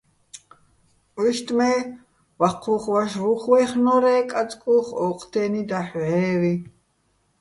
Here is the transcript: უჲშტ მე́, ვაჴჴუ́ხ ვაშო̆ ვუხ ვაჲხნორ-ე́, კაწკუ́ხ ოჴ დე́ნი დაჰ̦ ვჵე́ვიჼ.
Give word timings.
უჲშტ 1.19 1.47
მე́, 1.57 1.77
ვაჴჴუ́ხ 2.39 2.83
ვაშო̆ 2.93 3.21
ვუხ 3.25 3.41
ვაჲხნორ-ე́, 3.51 4.21
კაწკუ́ხ 4.31 4.87
ოჴ 5.05 5.19
დე́ნი 5.31 5.61
დაჰ̦ 5.69 5.89
ვჵე́ვიჼ. 6.01 6.53